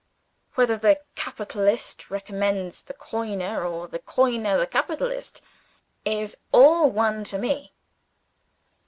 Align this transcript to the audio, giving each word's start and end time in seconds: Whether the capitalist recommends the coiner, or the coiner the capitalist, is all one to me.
Whether 0.55 0.77
the 0.77 0.99
capitalist 1.13 2.09
recommends 2.09 2.81
the 2.81 2.95
coiner, 2.95 3.63
or 3.63 3.87
the 3.87 3.99
coiner 3.99 4.57
the 4.57 4.65
capitalist, 4.65 5.43
is 6.05 6.37
all 6.51 6.89
one 6.89 7.23
to 7.25 7.37
me. 7.37 7.71